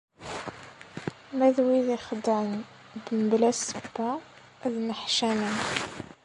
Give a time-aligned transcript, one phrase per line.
[1.37, 2.51] Ma d wid ixeddɛen
[3.17, 4.09] mebla ssebba,
[4.65, 5.57] ad nneḥcamen.